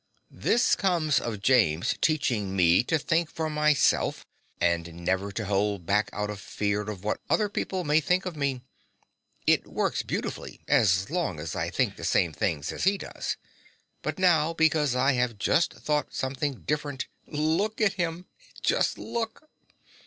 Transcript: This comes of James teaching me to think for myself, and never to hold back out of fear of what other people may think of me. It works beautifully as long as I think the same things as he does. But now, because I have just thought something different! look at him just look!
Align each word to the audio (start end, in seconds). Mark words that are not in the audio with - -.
This 0.33 0.75
comes 0.75 1.19
of 1.19 1.43
James 1.43 1.93
teaching 2.01 2.55
me 2.55 2.81
to 2.85 2.97
think 2.97 3.29
for 3.29 3.51
myself, 3.51 4.25
and 4.59 4.91
never 5.05 5.31
to 5.33 5.45
hold 5.45 5.85
back 5.85 6.09
out 6.11 6.31
of 6.31 6.39
fear 6.39 6.81
of 6.81 7.03
what 7.03 7.21
other 7.29 7.47
people 7.47 7.83
may 7.83 7.99
think 7.99 8.25
of 8.25 8.35
me. 8.35 8.63
It 9.45 9.67
works 9.67 10.01
beautifully 10.01 10.61
as 10.67 11.11
long 11.11 11.39
as 11.39 11.55
I 11.55 11.69
think 11.69 11.97
the 11.97 12.03
same 12.03 12.33
things 12.33 12.71
as 12.71 12.85
he 12.85 12.97
does. 12.97 13.37
But 14.01 14.17
now, 14.17 14.53
because 14.55 14.95
I 14.95 15.11
have 15.11 15.37
just 15.37 15.71
thought 15.75 16.15
something 16.15 16.61
different! 16.63 17.05
look 17.27 17.79
at 17.79 17.93
him 17.93 18.25
just 18.63 18.97
look! 18.97 19.51